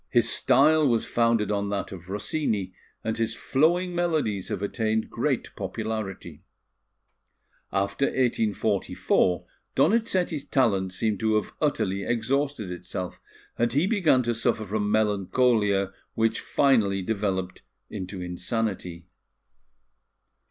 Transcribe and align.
His 0.09 0.27
style 0.27 0.87
was 0.87 1.05
founded 1.05 1.51
on 1.51 1.69
that 1.69 1.91
of 1.91 2.09
Rossini, 2.09 2.73
and 3.03 3.15
his 3.15 3.35
flowing 3.35 3.93
melodies 3.93 4.47
have 4.47 4.63
attained 4.63 5.11
great 5.11 5.55
popularity. 5.55 6.41
After 7.71 8.05
1844, 8.05 9.45
Donizetti's 9.75 10.45
talent 10.45 10.91
seemed 10.91 11.19
to 11.19 11.35
have 11.35 11.53
utterly 11.61 12.01
exhausted 12.01 12.71
itself, 12.71 13.21
and 13.59 13.73
he 13.73 13.85
began 13.85 14.23
to 14.23 14.33
suffer 14.33 14.65
from 14.65 14.89
melancholia, 14.89 15.93
which 16.15 16.39
finally 16.39 17.03
developed 17.03 17.61
into 17.87 18.23
insanity. 18.23 19.05